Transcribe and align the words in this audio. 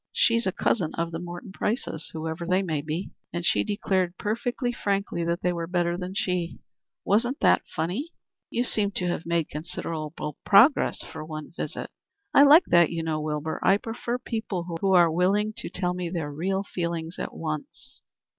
She's 0.13 0.47
a 0.47 0.51
cousin 0.51 0.95
of 0.95 1.11
the 1.11 1.19
Morton 1.19 1.51
Prices, 1.51 2.09
whoever 2.11 2.43
they 2.43 2.63
may 2.63 2.81
be, 2.81 3.11
and 3.31 3.45
she 3.45 3.63
declared 3.63 4.17
perfectly 4.17 4.71
frankly 4.73 5.23
that 5.25 5.43
they 5.43 5.53
were 5.53 5.67
better 5.67 5.95
than 5.95 6.15
she. 6.15 6.57
Wasn't 7.05 7.37
it 7.39 7.61
funny?" 7.75 8.11
"You 8.49 8.63
seem 8.63 8.89
to 8.93 9.05
have 9.09 9.27
made 9.27 9.49
considerable 9.49 10.13
progress 10.43 11.03
for 11.03 11.23
one 11.23 11.51
visit." 11.55 11.91
"I 12.33 12.41
like 12.41 12.65
that, 12.69 12.89
you 12.89 13.03
know, 13.03 13.21
Wilbur. 13.21 13.59
I 13.61 13.77
prefer 13.77 14.17
people 14.17 14.75
who 14.81 14.91
are 14.93 15.11
willing 15.11 15.53
to 15.57 15.69
tell 15.69 15.93
me 15.93 16.09
their 16.09 16.31
real 16.33 16.63
feelings 16.63 17.19
at 17.19 17.35
once." 17.35 18.01